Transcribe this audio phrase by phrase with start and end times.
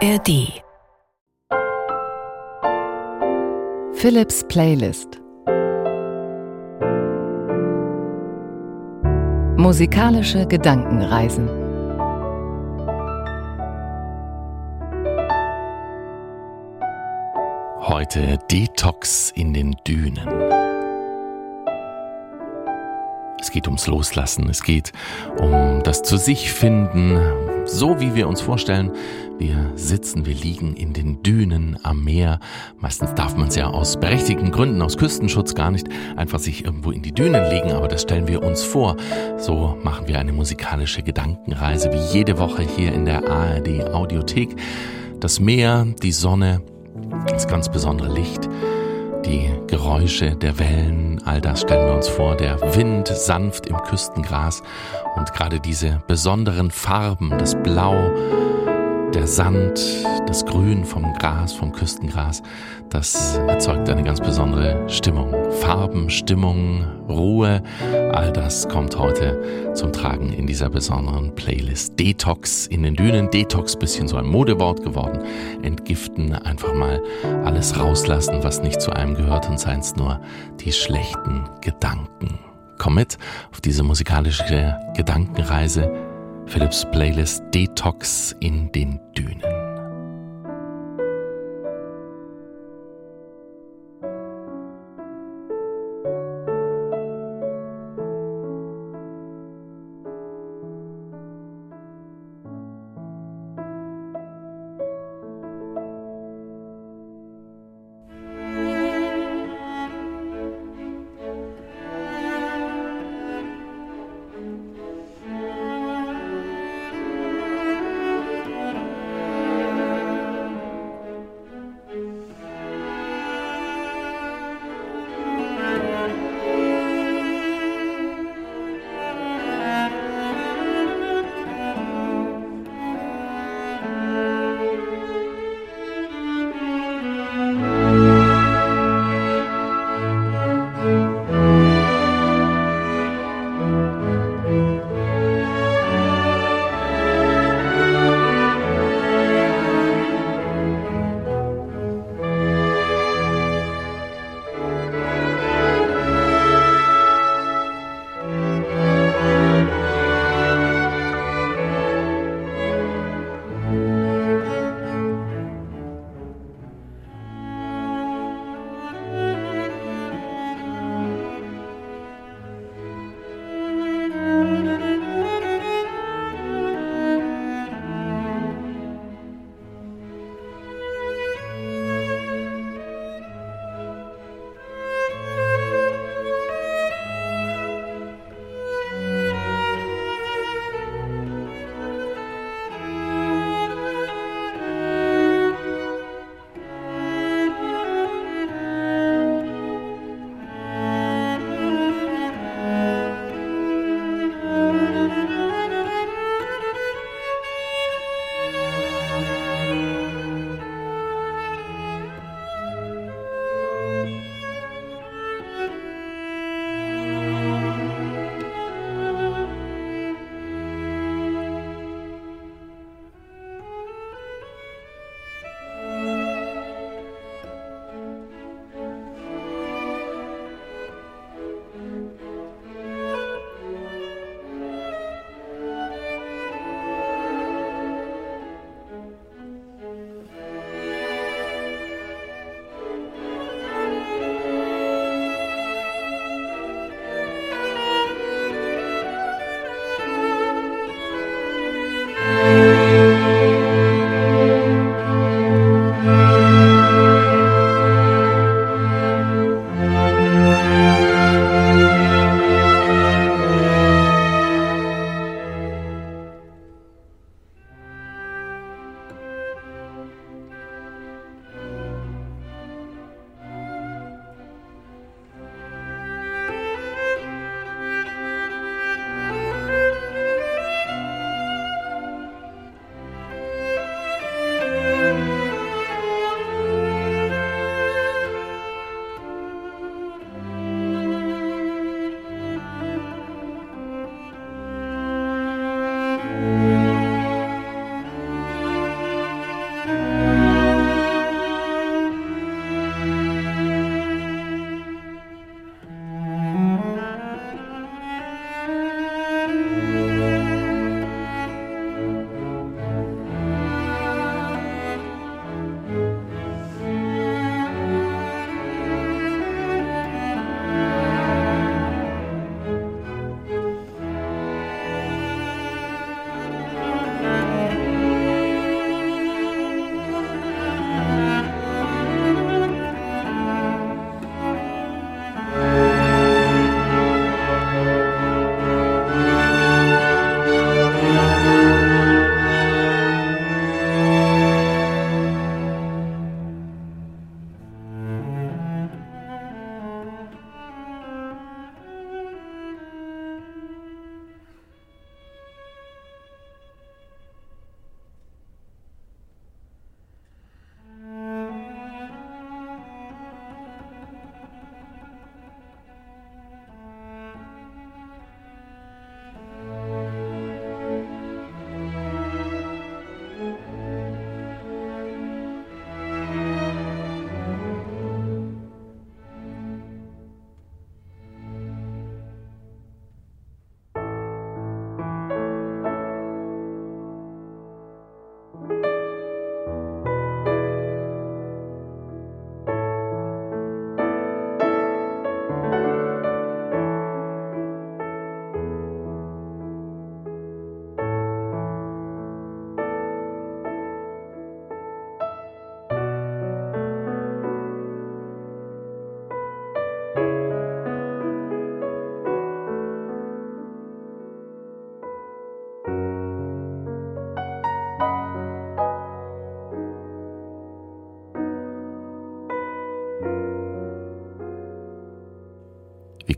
[0.00, 0.62] ARD
[3.94, 5.20] Philips Playlist.
[9.56, 11.48] Musikalische Gedankenreisen.
[17.80, 20.28] Heute Detox in den Dünen.
[23.40, 24.92] Es geht ums Loslassen, es geht
[25.40, 27.18] um das Zu sich finden,
[27.68, 28.92] so wie wir uns vorstellen.
[29.38, 32.40] Wir sitzen, wir liegen in den Dünen am Meer.
[32.80, 36.90] Meistens darf man es ja aus berechtigten Gründen, aus Küstenschutz gar nicht einfach sich irgendwo
[36.90, 38.96] in die Dünen legen, aber das stellen wir uns vor.
[39.36, 44.56] So machen wir eine musikalische Gedankenreise wie jede Woche hier in der ARD Audiothek.
[45.20, 46.62] Das Meer, die Sonne,
[47.28, 48.47] das ganz besondere Licht
[49.28, 54.62] die Geräusche der Wellen, all das stellen wir uns vor, der Wind sanft im Küstengras.
[55.16, 58.10] Und gerade diese besonderen Farben, das Blau,
[59.14, 59.80] der Sand,
[60.26, 62.42] das Grün vom Gras, vom Küstengras,
[62.90, 65.34] das erzeugt eine ganz besondere Stimmung.
[65.60, 67.62] Farben, Stimmung, Ruhe,
[68.12, 71.98] all das kommt heute zum Tragen in dieser besonderen Playlist.
[71.98, 75.20] Detox in den Dünen, Detox bisschen so ein Modewort geworden.
[75.62, 77.02] Entgiften, einfach mal
[77.44, 80.20] alles rauslassen, was nicht zu einem gehört und seien es nur
[80.60, 82.38] die schlechten Gedanken.
[82.78, 83.18] Komm mit
[83.50, 86.07] auf diese musikalische Gedankenreise
[86.48, 89.57] Philips Playlist Detox in den Dünen.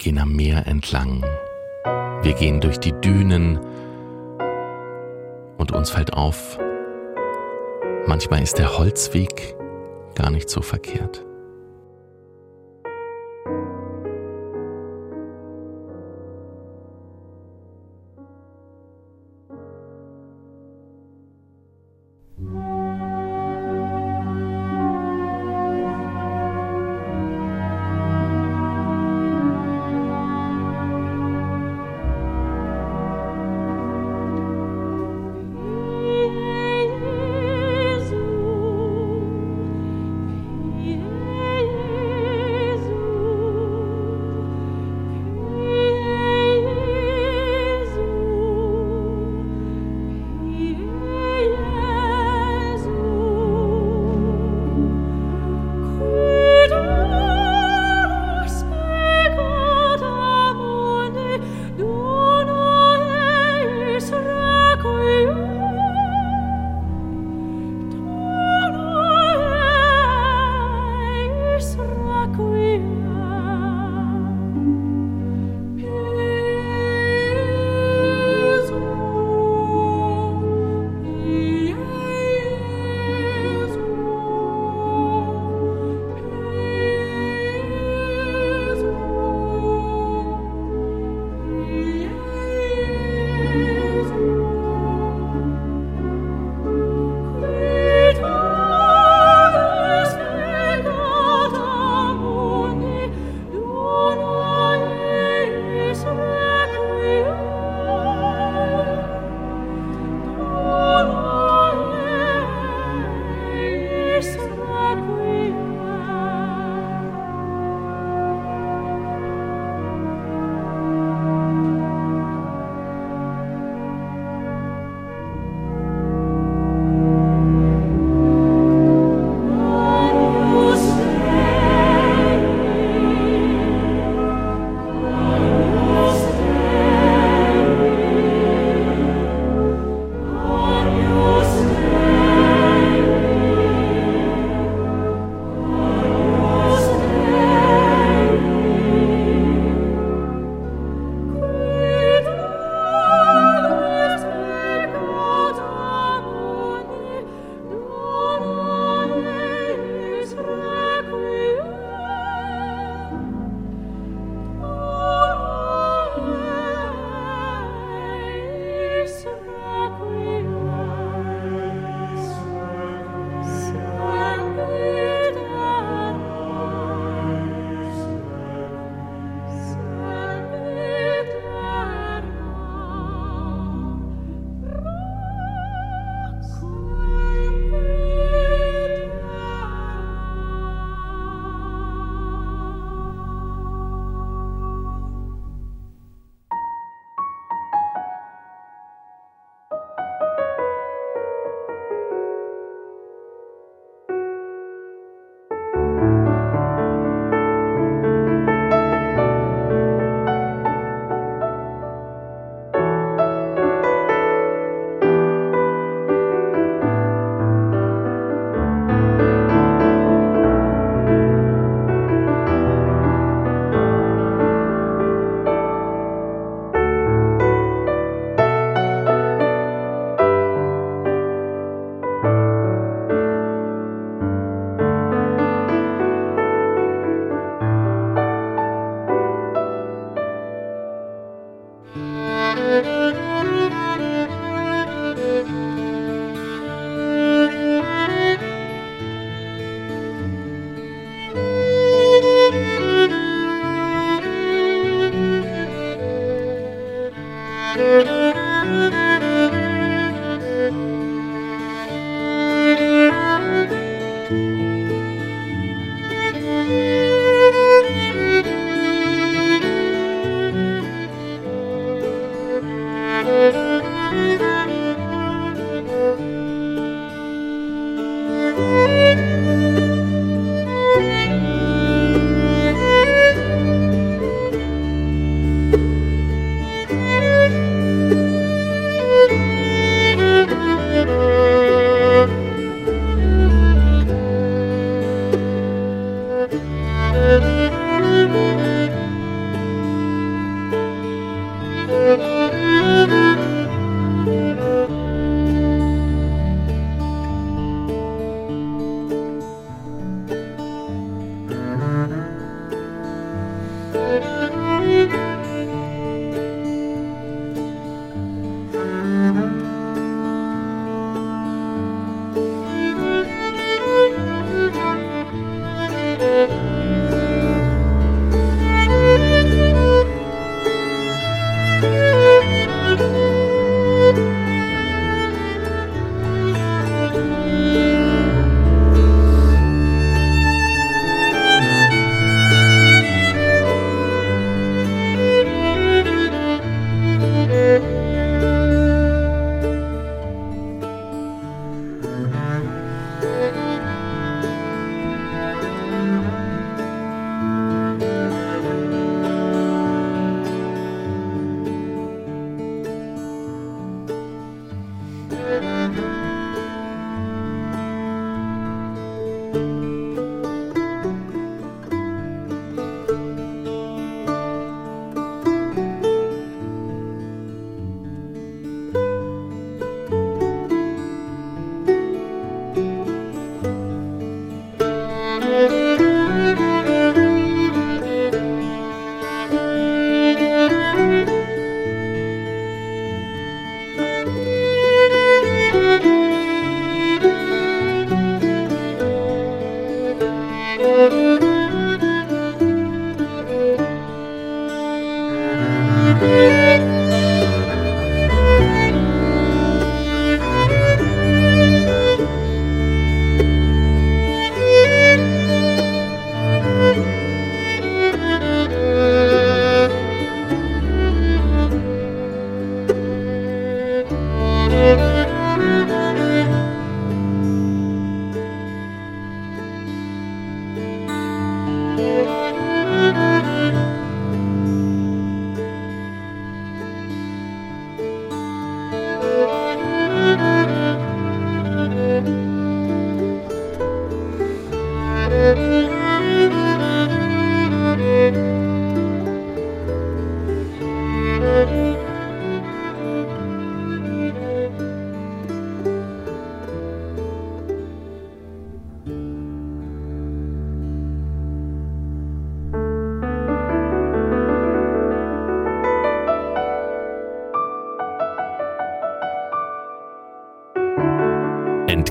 [0.00, 1.22] Gehen am Meer entlang.
[2.22, 3.60] Wir gehen durch die Dünen
[5.58, 6.58] und uns fällt auf,
[8.06, 9.54] manchmal ist der Holzweg
[10.14, 11.24] gar nicht so verkehrt.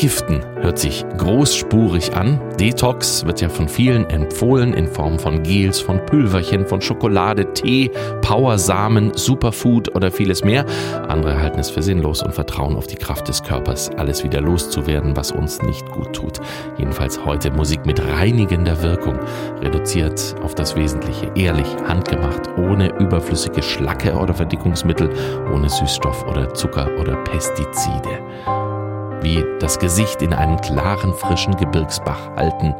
[0.00, 2.40] Entgiften hört sich großspurig an.
[2.60, 7.90] Detox wird ja von vielen empfohlen in Form von Gels, von Pülverchen, von Schokolade, Tee,
[8.20, 10.66] Powersamen, Superfood oder vieles mehr.
[11.08, 15.16] Andere halten es für sinnlos und vertrauen auf die Kraft des Körpers, alles wieder loszuwerden,
[15.16, 16.38] was uns nicht gut tut.
[16.76, 19.18] Jedenfalls heute Musik mit reinigender Wirkung,
[19.62, 25.08] reduziert auf das Wesentliche, ehrlich, handgemacht, ohne überflüssige Schlacke oder Verdickungsmittel,
[25.50, 28.79] ohne Süßstoff oder Zucker oder Pestizide
[29.22, 32.74] wie das Gesicht in einen klaren, frischen Gebirgsbach halten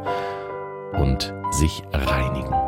[0.93, 2.60] und sich reinigen.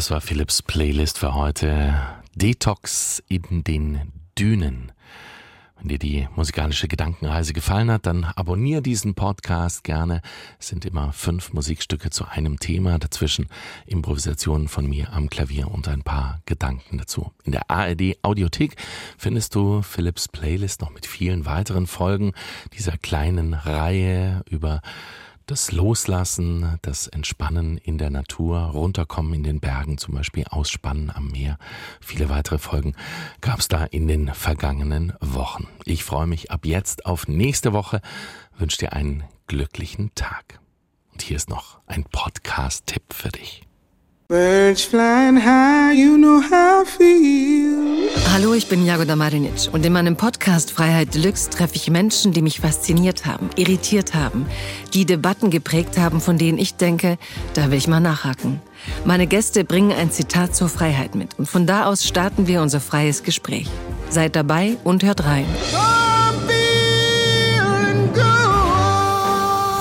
[0.00, 1.94] Das war Philips Playlist für heute.
[2.34, 4.92] Detox in den Dünen.
[5.78, 10.22] Wenn dir die musikalische Gedankenreise gefallen hat, dann abonniere diesen Podcast gerne.
[10.58, 13.48] Es sind immer fünf Musikstücke zu einem Thema, dazwischen
[13.84, 17.32] Improvisationen von mir am Klavier und ein paar Gedanken dazu.
[17.44, 18.76] In der ARD Audiothek
[19.18, 22.32] findest du Philips Playlist noch mit vielen weiteren Folgen
[22.72, 24.80] dieser kleinen Reihe über
[25.50, 31.28] das Loslassen, das Entspannen in der Natur, runterkommen in den Bergen, zum Beispiel Ausspannen am
[31.28, 31.58] Meer.
[32.00, 32.94] Viele weitere Folgen
[33.40, 35.66] gab es da in den vergangenen Wochen.
[35.84, 38.00] Ich freue mich ab jetzt auf nächste Woche,
[38.56, 40.60] wünsche dir einen glücklichen Tag.
[41.12, 43.62] Und hier ist noch ein Podcast-Tipp für dich.
[44.28, 47.69] Birds flying high, you know how I feel.
[48.28, 52.42] Hallo, ich bin Jagoda Marinic und in meinem Podcast Freiheit Deluxe treffe ich Menschen, die
[52.42, 54.46] mich fasziniert haben, irritiert haben,
[54.94, 57.18] die Debatten geprägt haben, von denen ich denke,
[57.54, 58.60] da will ich mal nachhaken.
[59.04, 62.80] Meine Gäste bringen ein Zitat zur Freiheit mit und von da aus starten wir unser
[62.80, 63.68] freies Gespräch.
[64.10, 65.46] Seid dabei und hört rein.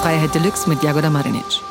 [0.02, 1.69] Freiheit Deluxe mit Jagoda Marinic.